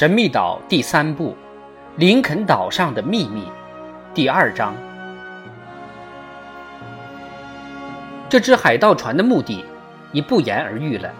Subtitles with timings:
[0.00, 1.32] 神秘岛第三部，
[1.96, 3.42] 《林肯岛上的秘密》
[4.14, 4.74] 第二章。
[8.26, 9.62] 这只海盗船的目的
[10.12, 11.12] 已不言而喻了。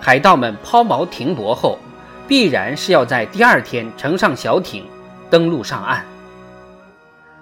[0.00, 1.78] 海盗们抛锚停泊后，
[2.26, 4.84] 必然是要在第二天乘上小艇，
[5.30, 6.04] 登陆上岸。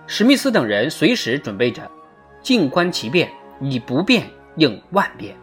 [0.06, 1.80] 史密斯等人随时准备着，
[2.42, 5.34] 静观其变，以不变应万变。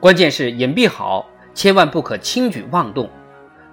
[0.00, 3.10] 关键是隐蔽好，千万不可轻举妄动。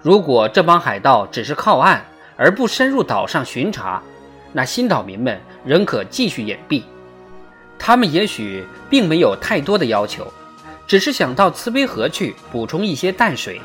[0.04, 4.04] 如果这帮海盗只是靠岸而不深入岛上巡查，
[4.52, 6.84] 那新岛民们仍可继续隐蔽。
[7.80, 10.28] 他们也许并没有太多的要求，
[10.86, 13.62] 只是想到慈悲河去补充一些淡水，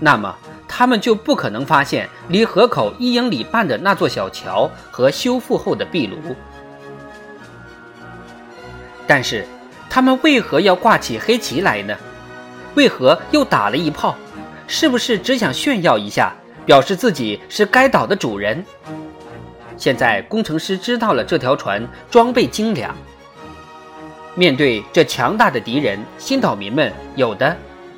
[0.00, 6.34] 那么他们就不可能发现离河口一英里半的那座小桥和修复后的壁炉。
[9.06, 9.46] 但是，
[9.88, 11.96] 他们为何要挂起黑旗来呢？
[12.74, 14.16] 为何又打了一炮？
[14.72, 16.32] 是不是只想炫耀一下，
[16.64, 18.64] 表示自己是该岛的主人？
[19.76, 22.94] 现在工程师知道了这条船装备精良，
[24.36, 27.54] 面对这强大的敌人，新岛民们有的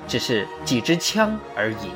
[0.09, 1.93] 只是几支枪而已。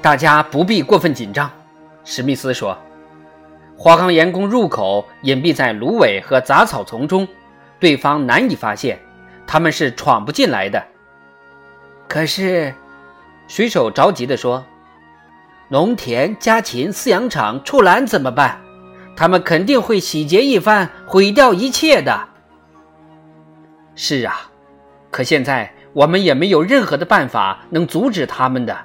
[0.00, 1.50] 大家不必过分紧张，
[2.04, 2.78] 史密斯说
[3.76, 7.26] ：“花岗岩宫入口隐蔽在芦苇和杂草丛中，
[7.80, 8.96] 对方难以发现，
[9.44, 10.80] 他们是闯不进来的。”
[12.08, 12.74] 可是，
[13.46, 14.64] 水手着急地说
[15.68, 18.58] ：“农田、家禽、饲养场、畜栏怎么办？
[19.14, 22.28] 他们肯定会洗劫一番，毁掉一切的。”
[23.94, 24.50] 是啊，
[25.10, 28.76] 可现在我们也没有任何的办法能阻止他们的。”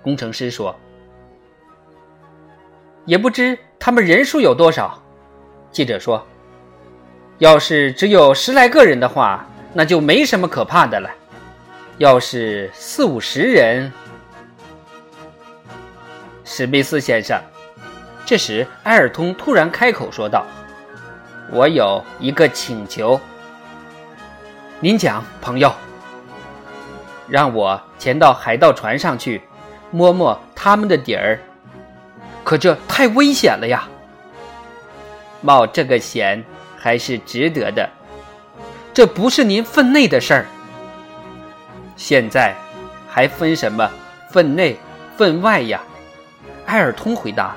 [0.00, 0.74] 工程师说。
[3.06, 5.02] “也不知他们人数有多少。”
[5.72, 6.24] 记者说。
[7.38, 11.10] “要是只有十来个人的话，那就没什么可怕的了。”
[11.98, 13.92] 要是四五十人，
[16.42, 17.38] 史密斯先生，
[18.24, 20.44] 这时埃尔通突然开口说道
[21.52, 23.20] ：“我有一个请求，
[24.80, 25.72] 您讲，朋友。
[27.28, 29.42] 让我潜到海盗船上去，
[29.90, 31.38] 摸摸他们的底儿。
[32.42, 33.88] 可这太危险了呀！
[35.40, 36.42] 冒这个险
[36.76, 37.88] 还是值得的，
[38.92, 40.46] 这不是您分内的事儿。”
[42.02, 42.52] 现在
[43.08, 43.88] 还分什么
[44.28, 44.76] 分内、
[45.16, 45.80] 分外呀？
[46.66, 47.54] 埃尔通回答：“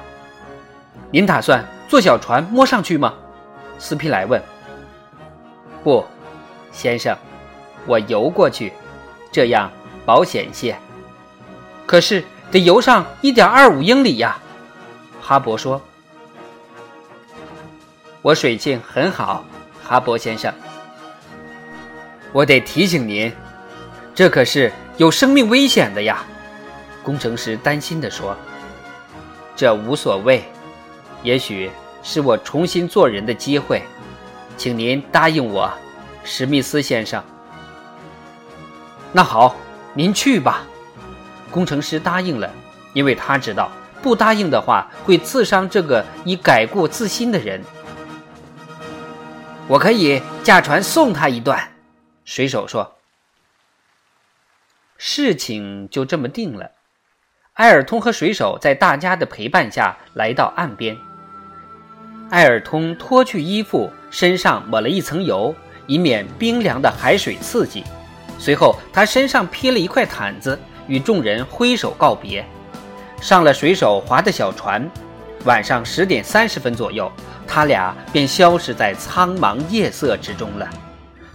[1.10, 3.12] 您打算坐小船摸上去吗？”
[3.80, 4.40] 斯皮莱问。
[5.84, 6.06] “不，
[6.72, 7.18] 先生，
[7.88, 8.72] 我游过去，
[9.32, 9.72] 这样
[10.06, 10.78] 保险些。
[11.88, 14.38] 可是得游上一点二五英里呀。”
[15.24, 15.82] 哈勃说。
[18.22, 19.44] “我水性很好，
[19.84, 20.54] 哈勃先生。
[22.32, 23.34] 我得提醒您。”
[24.16, 26.24] 这可是有生命危险的呀！
[27.04, 28.34] 工程师担心地说
[29.58, 30.42] ：“这无所谓，
[31.22, 31.70] 也许
[32.02, 33.84] 是我重新做人的机会，
[34.56, 35.70] 请您答应我，
[36.24, 37.22] 史密斯先生。”
[39.12, 39.54] 那好，
[39.94, 40.64] 您去吧。
[41.52, 42.50] 工程师答应了，
[42.94, 43.70] 因为他知道
[44.02, 47.62] 不答应的话会刺伤这个已改过自新的人。
[49.68, 51.62] 我可以驾船送他一段，
[52.24, 52.90] 水手说。
[54.98, 56.72] 事情就这么定了。
[57.54, 60.98] 埃尔通和水手在大家的陪伴下来到岸边。
[62.32, 65.56] 埃尔通脱去衣服，身上抹了一层油，
[65.88, 67.84] 以免冰凉的海水刺激。
[68.38, 72.46] 随后，他身上披了一块毯子，与众人挥手告别，
[73.22, 74.90] 上了水手划的小船。
[75.46, 77.10] 晚上十点三十分左右，
[77.48, 80.68] 他俩便消失在苍茫夜色之中了。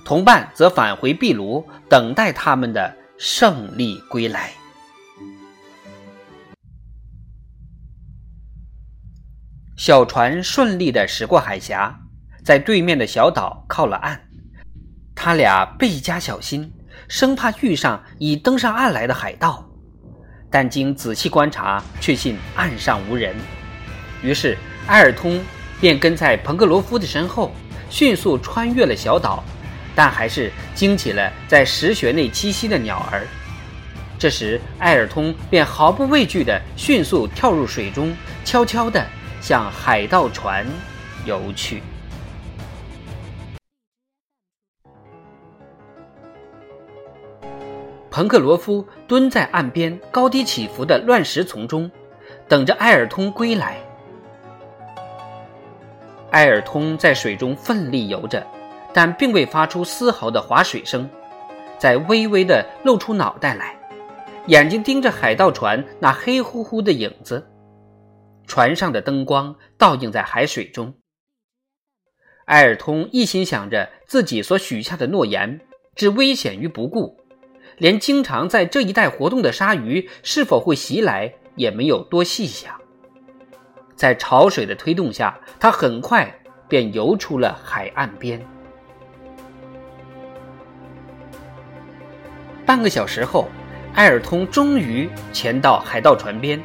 [0.04, 2.96] 同伴则返回壁炉，等待他们的。
[3.22, 4.50] 胜利归来，
[9.76, 11.94] 小船顺利的驶过海峡，
[12.42, 14.18] 在对面的小岛靠了岸。
[15.14, 16.72] 他俩倍加小心，
[17.08, 19.68] 生怕遇上已登上岸来的海盗。
[20.50, 23.36] 但经仔细观察，确信岸上无人。
[24.22, 24.56] 于是
[24.86, 25.44] 埃尔通
[25.78, 27.52] 便跟在彭格罗夫的身后，
[27.90, 29.44] 迅速穿越了小岛。
[30.02, 33.26] 但还是惊起了在石穴内栖息的鸟儿。
[34.18, 39.06] 这时，埃尔通便毫不畏惧地迅速跳入水中，悄悄地
[39.42, 40.66] 向海盗船
[41.26, 41.82] 游去。
[48.10, 51.90] 彭克罗夫蹲在岸边高低起伏的乱石丛中，
[52.48, 53.76] 等着埃尔通归来。
[56.30, 58.42] 埃尔通在水中奋力游着。
[59.00, 61.08] 但并未发出丝毫的划水声，
[61.78, 63.74] 在微微的露出脑袋来，
[64.48, 67.48] 眼睛盯着海盗船那黑乎乎的影子，
[68.46, 70.92] 船上的灯光倒映在海水中。
[72.44, 75.62] 埃尔通一心想着自己所许下的诺言，
[75.94, 77.16] 置危险于不顾，
[77.78, 82.78] 连经常在这一带活动的鲨鱼是否会袭来也没有多细想。
[83.96, 88.46] 在潮水的推动下，他很快便游出了海岸边。
[92.70, 93.48] 半个小时后，
[93.94, 96.62] 埃尔通终于潜到海盗船边，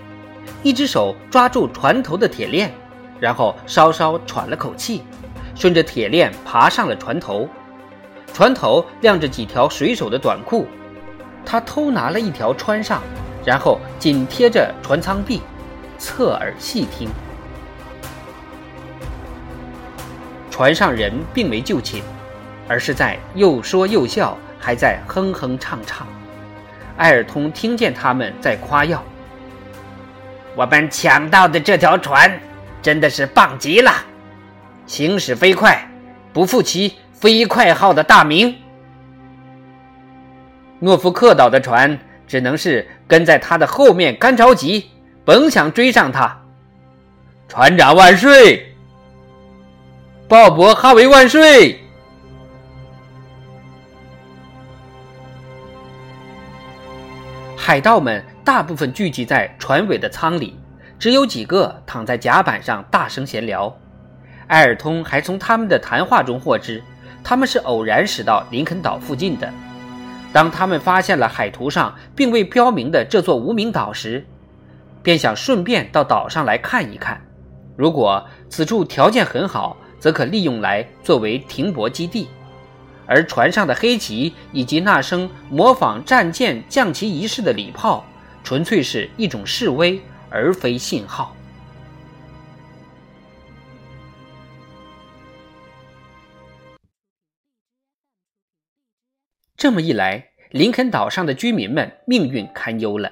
[0.62, 2.72] 一只手抓住船头的铁链，
[3.20, 5.02] 然后稍稍喘了口气，
[5.56, 7.50] 顺着铁链爬上了船头。
[8.32, 10.68] 船头晾着几条水手的短裤，
[11.44, 13.02] 他偷拿了一条穿上，
[13.44, 15.42] 然后紧贴着船舱壁，
[15.98, 17.10] 侧耳细听。
[20.52, 22.04] 船上人并没就寝，
[22.68, 24.38] 而是在又说又笑。
[24.66, 26.08] 还在哼哼唱唱，
[26.98, 29.04] 艾尔通听见他们在夸耀
[30.58, 32.36] ：“我们抢到的这条船
[32.82, 33.92] 真的是棒极了，
[34.88, 35.88] 行驶飞快，
[36.34, 38.56] 不负其‘飞快号’的大名。
[40.80, 41.96] 诺福克岛的船
[42.28, 44.90] 只能是跟在他的后面干着急，
[45.24, 46.36] 甭想追上他。
[47.48, 48.76] 船长万岁！
[50.28, 51.82] 鲍勃哈维万岁！”
[57.68, 60.56] 海盗们大部分聚集在船尾的舱里，
[61.00, 63.76] 只有几个躺在甲板上大声闲聊。
[64.50, 66.80] 埃尔通还从他们的谈话中获知，
[67.24, 69.52] 他们是偶然驶到林肯岛附近的。
[70.32, 74.24] 当他们发现了海图上并未标明的这座无名岛时，
[75.02, 77.20] 便想顺便到岛上来看一看。
[77.76, 82.28] 如果此处条件很好，则可利用来作为停泊基地。
[83.08, 88.06] 而船上的黑旗以及那声模仿战舰降旗仪式的礼炮，
[88.44, 91.36] 纯粹是一种示威，而非信号。
[99.58, 103.12] 这么一来，林肯岛上的居民们命运堪忧了。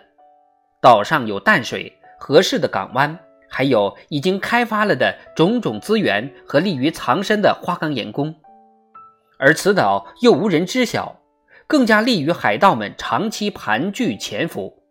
[0.81, 3.17] 岛上有淡水、合适的港湾，
[3.49, 8.35] 还有已经开发了的种种资源和利于藏身的花岗岩宫。
[9.43, 11.19] 而此岛又无人知晓，
[11.67, 14.81] 更加利于海盗们长期盘踞潜伏。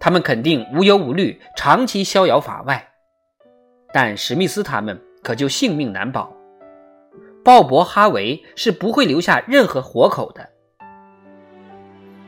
[0.00, 2.88] 他们肯定无忧无虑，长期逍遥法外。
[3.92, 6.32] 但史密斯他们可就性命难保。
[7.44, 10.48] 鲍勃·哈维是不会留下任何活口的。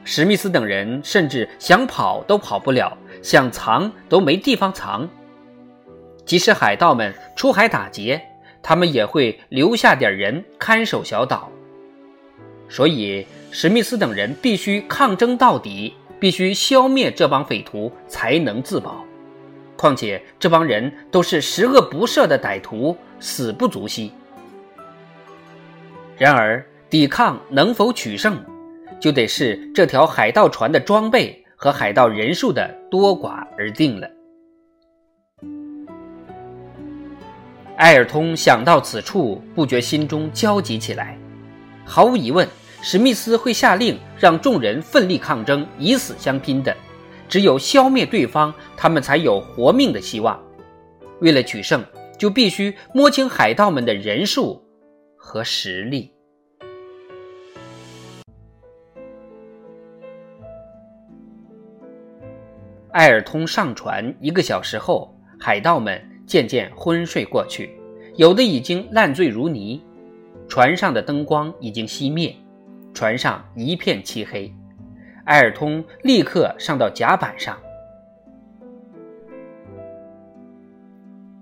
[0.05, 5.08] 史密斯等人甚至想跑都跑不了，想藏都没地方藏。
[6.26, 8.23] 即使海盗们出海打劫。
[8.62, 11.50] 他们也会留下点人看守小岛，
[12.68, 19.04] 所以史密斯等人必须抗争到底，必须消灭这帮匪徒才能自保。
[19.76, 24.12] 况且这帮人都是十恶不赦的歹徒，死不足惜。
[26.18, 28.44] 然而，抵抗能否取胜，
[29.00, 34.06] 就得视这条海盗船的装备和海盗人数的多寡而定了。
[37.81, 41.19] 埃尔通想到此处，不觉心中焦急起来。
[41.82, 42.46] 毫无疑问，
[42.82, 46.77] 史密斯会下令让众人奋力抗争，以死相拼的。
[47.27, 50.39] 只有消灭对方，他们才有活命的希望。
[51.22, 51.82] 为了取胜，
[52.19, 54.63] 就必须摸清海盗们的人数
[55.17, 56.13] 和实力。
[62.93, 66.09] 埃尔通上船一个小时后，海盗们。
[66.31, 67.77] 渐渐昏睡过去，
[68.15, 69.82] 有的已经烂醉如泥。
[70.46, 72.32] 船上的灯光已经熄灭，
[72.94, 74.55] 船上一片漆黑。
[75.25, 77.58] 埃尔通立刻上到甲板上，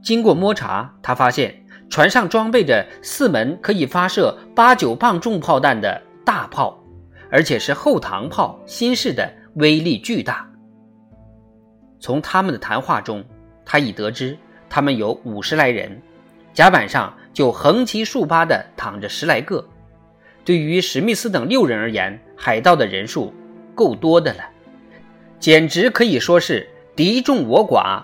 [0.00, 1.54] 经过摸查，他发现
[1.90, 6.82] 船上装备着四门可以发射八九磅重炮弹的大炮，
[7.30, 10.50] 而且是后膛炮，新式的，威力巨大。
[12.00, 13.22] 从他们的谈话中，
[13.66, 14.34] 他已得知。
[14.70, 16.00] 他们有五十来人，
[16.52, 19.64] 甲板上就横七竖八地躺着十来个。
[20.44, 23.34] 对于史密斯等六人而言，海盗的人数
[23.74, 24.40] 够多的了，
[25.38, 28.02] 简直可以说是敌众我寡，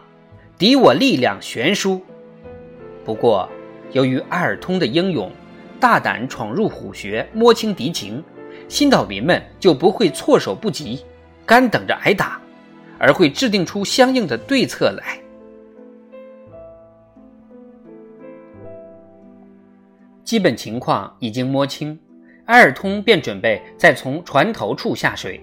[0.58, 2.02] 敌我力量悬殊。
[3.04, 3.48] 不过，
[3.92, 5.30] 由于埃尔通的英勇，
[5.80, 8.22] 大胆闯入虎穴，摸清敌情，
[8.68, 11.04] 新岛民们就不会措手不及，
[11.46, 12.40] 干等着挨打，
[12.98, 15.18] 而会制定出相应的对策来。
[20.34, 21.96] 基本情况已经摸清，
[22.46, 25.40] 埃尔通便准备再从船头处下水，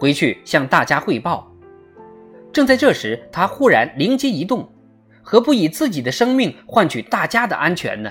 [0.00, 1.48] 回去向大家汇报。
[2.52, 4.68] 正在这时，他忽然灵机一动：
[5.22, 8.10] 何不以自己的生命换取大家的安全呢？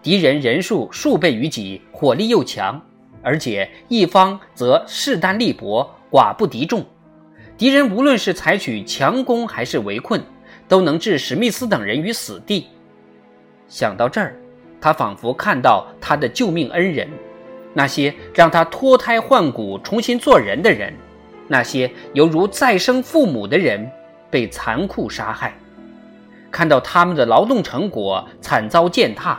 [0.00, 2.80] 敌人人数数倍于己，火力又强，
[3.20, 6.86] 而且一方则势单力薄，寡不敌众。
[7.58, 10.22] 敌人无论是采取强攻还是围困，
[10.68, 12.68] 都能置史密斯等人于死地。
[13.66, 14.36] 想到这儿，
[14.80, 17.08] 他仿佛看到他的救命恩人，
[17.74, 20.94] 那些让他脱胎换骨、重新做人的人，
[21.46, 23.90] 那些犹如再生父母的人，
[24.30, 25.50] 被残酷杀害；
[26.50, 29.38] 看到他们的劳动成果惨遭践踏，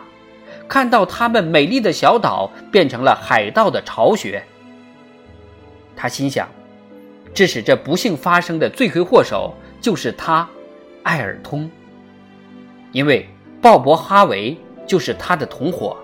[0.67, 4.43] 看到他们美丽的小岛变成了海盗的巢穴。
[5.95, 6.47] 他心想，
[7.33, 10.47] 致使这不幸发生的罪魁祸首就是他，
[11.03, 11.69] 艾尔通，
[12.91, 13.27] 因为。
[13.61, 15.97] 鲍勃·哈维就是他的同伙，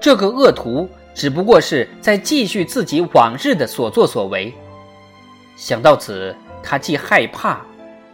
[0.00, 4.52] 这个恶徒只不过是在继续自己往日的所作所为。
[5.56, 7.60] 想到此，他既害怕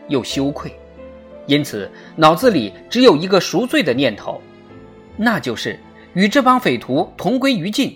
[0.09, 0.75] 又羞愧，
[1.47, 4.41] 因此脑子里只有一个赎罪的念头，
[5.17, 5.79] 那就是
[6.15, 7.95] 与这帮匪徒同归于尽，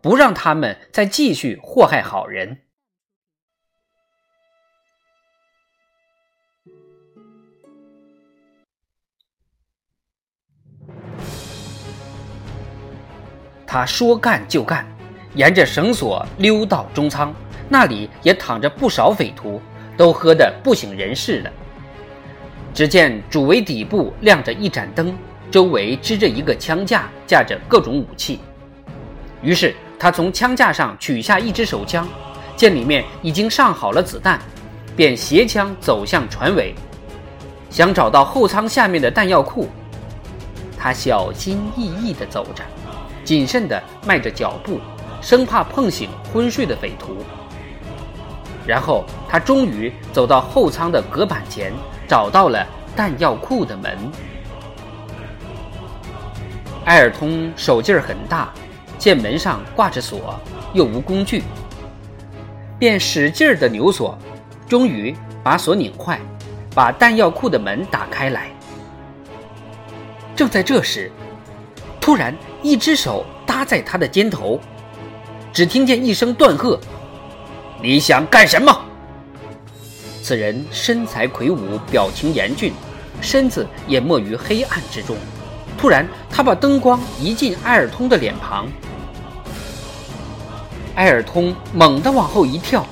[0.00, 2.58] 不让他们再继续祸害好人。
[13.72, 14.86] 他说干就干，
[15.32, 17.34] 沿着绳索溜到中舱，
[17.70, 19.62] 那里也躺着不少匪徒，
[19.96, 21.50] 都喝得不省人事了。
[22.74, 25.16] 只见主桅底部亮着一盏灯，
[25.50, 28.40] 周围支着一个枪架，架着各种武器。
[29.40, 32.06] 于是他从枪架上取下一支手枪，
[32.54, 34.38] 见里面已经上好了子弹，
[34.94, 36.74] 便携枪走向船尾，
[37.70, 39.66] 想找到后舱下面的弹药库。
[40.78, 42.62] 他小心翼翼地走着。
[43.24, 44.80] 谨慎地迈着脚步，
[45.20, 47.16] 生怕碰醒昏睡的匪徒。
[48.66, 51.72] 然后他终于走到后舱的隔板前，
[52.06, 53.98] 找到了弹药库的门。
[56.84, 58.52] 埃尔通手劲儿很大，
[58.98, 60.34] 见门上挂着锁，
[60.72, 61.42] 又无工具，
[62.78, 64.18] 便使劲儿地扭锁，
[64.68, 66.20] 终于把锁拧坏，
[66.74, 68.50] 把弹药库的门打开来。
[70.34, 71.10] 正在这时，
[72.02, 72.36] 突然。
[72.64, 74.60] 一只手搭在他的肩头，
[75.52, 76.78] 只听见一声断喝
[77.82, 78.72] ：“你想干什么？”
[80.22, 82.72] 此人身材魁梧，表情严峻，
[83.20, 85.16] 身子淹没于黑暗之中。
[85.76, 88.68] 突然，他把灯光移进埃尔通的脸庞。
[90.94, 92.86] 埃尔通猛地往后一跳，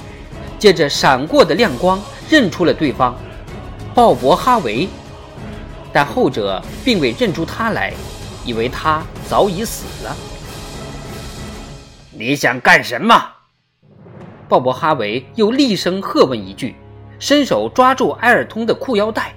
[0.59, 3.15] 借着闪过的亮光认出了对方——
[3.95, 4.89] 鲍勃·哈维，
[5.93, 7.95] 但后者并未认出他来。
[8.45, 10.17] 以为他早已死了。
[12.13, 13.15] 你想干什么？
[14.49, 16.75] 鲍勃·哈维又厉声喝问一句，
[17.19, 19.35] 伸手抓住埃尔通的裤腰带。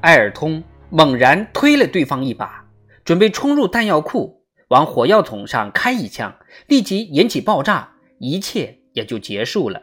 [0.00, 2.64] 埃尔通猛然推了对方一把，
[3.04, 6.34] 准备冲入弹药库，往火药桶上开一枪，
[6.66, 9.80] 立即引起爆炸，一切也就结束了。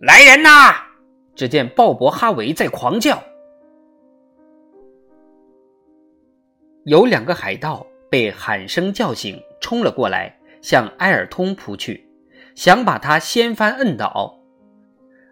[0.00, 0.74] 来人呐！
[1.34, 3.22] 只见鲍勃·哈维在狂叫。
[6.86, 12.08] 有两个海盗被喊声叫醒，冲了过来，向埃尔通扑去，
[12.54, 14.38] 想把他掀翻摁倒。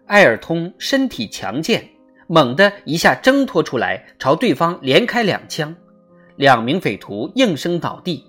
[0.07, 1.87] 埃尔通身体强健，
[2.27, 5.73] 猛地一下挣脱出来，朝对方连开两枪，
[6.35, 8.25] 两名匪徒应声倒地，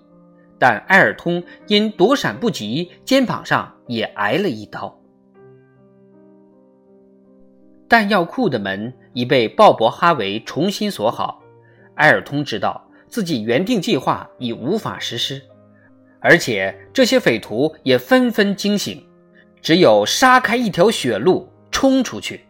[0.56, 4.96] 但埃尔通因躲闪不及，肩膀上也挨了一刀。
[7.88, 11.42] 弹药库的门已被鲍勃·哈维重新锁好，
[11.96, 12.85] 埃尔通知道。
[13.08, 15.40] 自己原定计划已无法实施，
[16.20, 19.04] 而且这些匪徒也纷纷惊醒，
[19.62, 22.40] 只有杀开一条血路冲出去。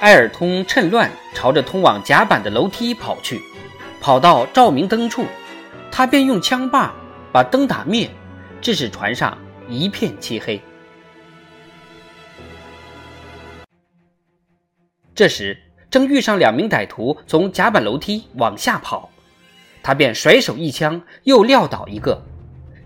[0.00, 3.40] 埃尔通趁乱朝着通往甲板的楼梯跑去，
[4.00, 5.24] 跑到照明灯处，
[5.90, 6.94] 他便用枪把
[7.32, 8.08] 把灯打灭，
[8.60, 9.36] 致使船上
[9.68, 10.60] 一片漆黑。
[15.16, 15.56] 这时，
[15.90, 19.08] 正遇上两名歹徒从甲板楼梯往下跑，
[19.82, 22.22] 他便甩手一枪，又撂倒一个。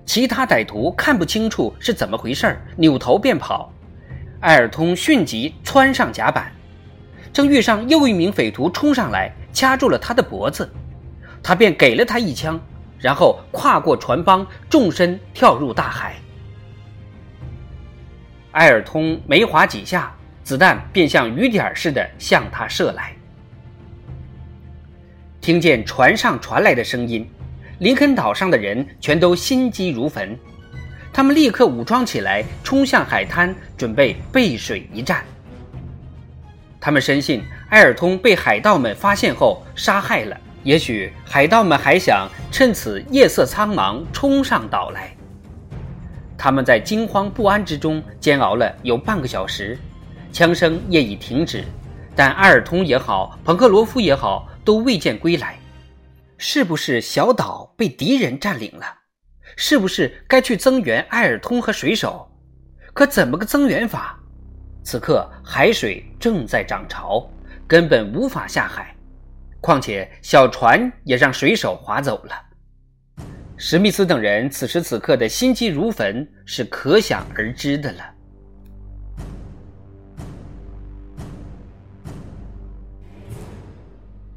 [0.06, 3.72] 其他歹徒看不清楚是怎么回事，扭头便跑。
[4.42, 6.52] 埃尔通迅即窜上甲板，
[7.32, 10.70] 正遇上又一名匪徒冲上来，掐住了他的脖子，
[11.42, 12.60] 他便给了他一枪，
[13.00, 16.14] 然后跨过船帮，纵身跳入大海。
[18.52, 20.14] 埃尔通没划几下。
[20.50, 23.12] 子弹便像雨点似的向他射来。
[25.40, 27.25] 听见船上传来的声音，
[27.78, 30.37] 林肯岛上的人全都心急如焚，
[31.12, 35.25] 他们立刻武装起来，冲向海滩，准备背水一战。
[36.80, 40.37] 他们深信埃尔通被海盗们发现后杀害了。
[40.64, 45.14] 也许海盗们还想趁此夜色苍茫冲上岛来。
[46.37, 49.78] 他们在惊慌不安之中煎熬了有半个小时，
[50.32, 51.64] 枪声业已停止，
[52.14, 55.58] 但艾尔通也好，彭克罗夫也好，都未见归来。
[56.38, 58.87] 是不是小岛被敌人占领了？
[59.56, 62.30] 是不是该去增援埃尔通和水手？
[62.94, 64.18] 可怎么个增援法？
[64.82, 67.28] 此刻海水正在涨潮，
[67.66, 68.94] 根本无法下海。
[69.60, 72.32] 况且小船也让水手划走了。
[73.58, 78.00] 史密斯等人此时此刻的心急如焚是可想而知的了。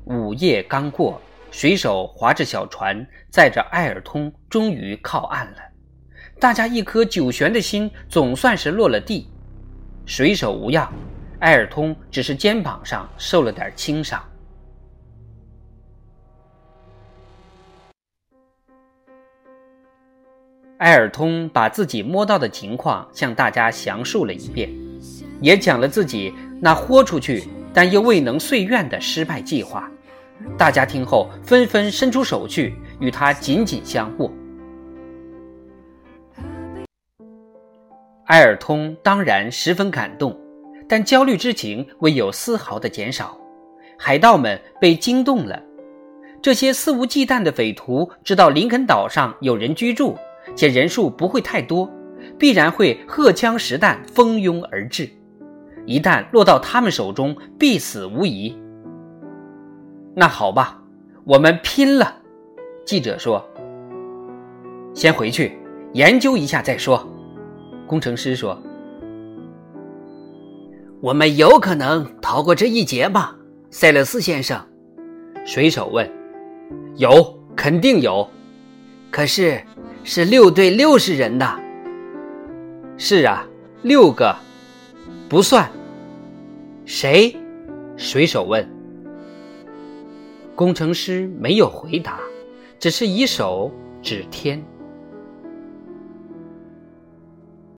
[0.05, 5.57] 午夜刚过，水手划着小船，载着艾尔通，终于靠岸了。
[6.39, 9.29] 大家一颗九悬的心总算是落了地。
[10.05, 10.91] 水手无恙，
[11.39, 14.21] 艾尔通只是肩膀上受了点轻伤。
[20.79, 24.69] 艾尔通把自己摸到的情况向大家详述了一遍，
[25.39, 29.89] 也讲了自己那豁出去但又未能遂愿的失败计划。
[30.57, 34.31] 大家听后纷纷伸出手去与他紧紧相握。
[38.27, 40.37] 埃尔通当然十分感动，
[40.87, 43.37] 但焦虑之情未有丝毫的减少。
[43.97, 45.61] 海盗们被惊动了，
[46.41, 50.17] 这些肆无忌惮的匪徒知道林肯岛上有人居住。
[50.55, 51.89] 且人数不会太多，
[52.37, 55.09] 必然会荷枪实弹，蜂拥而至。
[55.85, 58.57] 一旦落到他们手中，必死无疑。
[60.15, 60.81] 那好吧，
[61.23, 62.15] 我们拼了！
[62.85, 63.43] 记者说
[64.93, 65.57] ：“先回去
[65.93, 67.07] 研究一下再说。”
[67.87, 68.61] 工程师说
[71.01, 73.35] ：“我们有可能逃过这一劫吗？”
[73.71, 74.59] 塞勒斯先生，
[75.45, 76.09] 水手问
[76.97, 78.27] ：“有，肯定有。
[79.11, 79.61] 可是……”
[80.05, 81.59] 是六对六十人的。
[82.97, 83.47] 是啊，
[83.83, 84.35] 六个，
[85.29, 85.71] 不算。
[86.85, 87.33] 谁？
[87.95, 88.69] 水手问。
[90.55, 92.19] 工程师没有回答，
[92.79, 94.63] 只是以手指天。